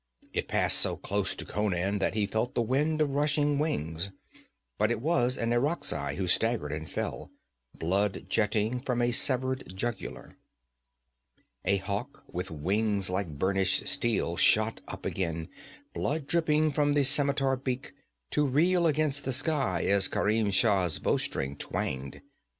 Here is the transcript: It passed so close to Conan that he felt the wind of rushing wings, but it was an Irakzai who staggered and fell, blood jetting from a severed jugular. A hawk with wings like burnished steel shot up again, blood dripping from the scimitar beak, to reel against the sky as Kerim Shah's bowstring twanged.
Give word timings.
It 0.33 0.47
passed 0.47 0.79
so 0.79 0.97
close 0.97 1.35
to 1.35 1.45
Conan 1.45 1.99
that 1.99 2.15
he 2.15 2.25
felt 2.25 2.55
the 2.55 2.63
wind 2.63 3.01
of 3.01 3.11
rushing 3.13 3.59
wings, 3.59 4.09
but 4.79 4.89
it 4.89 4.99
was 4.99 5.37
an 5.37 5.53
Irakzai 5.53 6.15
who 6.15 6.25
staggered 6.25 6.71
and 6.71 6.89
fell, 6.89 7.29
blood 7.77 8.25
jetting 8.27 8.79
from 8.79 8.99
a 8.99 9.11
severed 9.11 9.71
jugular. 9.77 10.37
A 11.65 11.77
hawk 11.77 12.23
with 12.27 12.49
wings 12.49 13.11
like 13.11 13.37
burnished 13.37 13.87
steel 13.87 14.37
shot 14.37 14.81
up 14.87 15.05
again, 15.05 15.49
blood 15.93 16.25
dripping 16.25 16.71
from 16.71 16.93
the 16.93 17.03
scimitar 17.03 17.55
beak, 17.55 17.93
to 18.31 18.43
reel 18.43 18.87
against 18.87 19.23
the 19.23 19.31
sky 19.33 19.83
as 19.83 20.07
Kerim 20.07 20.49
Shah's 20.51 20.97
bowstring 20.97 21.55
twanged. 21.57 22.21